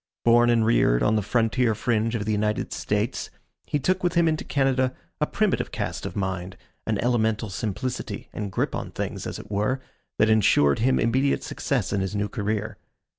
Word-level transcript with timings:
Born 0.25 0.49
and 0.49 0.65
reared 0.65 1.03
on 1.03 1.15
the 1.15 1.21
frontier 1.21 1.75
fringe 1.75 2.15
of 2.15 2.25
the 2.25 2.31
United 2.31 2.73
States, 2.73 3.29
he 3.67 3.77
took 3.77 4.03
with 4.03 4.15
him 4.15 4.27
into 4.27 4.43
Canada 4.43 4.95
a 5.19 5.27
primitive 5.27 5.71
cast 5.71 6.07
of 6.07 6.15
mind, 6.15 6.57
an 6.87 6.97
elemental 7.03 7.51
simplicity 7.51 8.27
and 8.33 8.51
grip 8.51 8.73
on 8.73 8.89
things, 8.89 9.27
as 9.27 9.37
it 9.37 9.51
were, 9.51 9.79
that 10.17 10.27
insured 10.27 10.79
him 10.79 10.97
immediate 10.99 11.43
success 11.43 11.93
in 11.93 12.01
his 12.01 12.15
new 12.15 12.29
career. 12.29 12.79